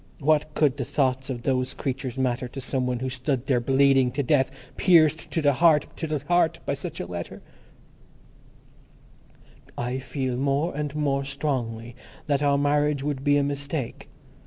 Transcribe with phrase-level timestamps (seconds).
[0.19, 4.11] What could the thoughts of those creatures matter to some one who stood there bleeding
[4.13, 7.43] to death, pierced to the heart, to the heart, by such a letter—...
[9.77, 11.95] "I feel more and more strongly
[12.25, 14.09] that our marriage would be a mistake.